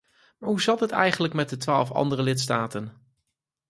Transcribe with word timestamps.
Maar 0.37 0.49
hoe 0.49 0.61
zat 0.61 0.79
het 0.79 0.91
eigenlijk 0.91 1.33
met 1.33 1.49
de 1.49 1.71
andere 1.71 1.83
twaalf 1.89 2.17
lidstaten? 2.17 3.11